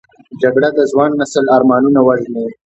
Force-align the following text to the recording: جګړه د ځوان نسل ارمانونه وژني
جګړه 0.41 0.69
د 0.77 0.79
ځوان 0.91 1.11
نسل 1.19 1.45
ارمانونه 1.57 1.99
وژني 2.07 2.45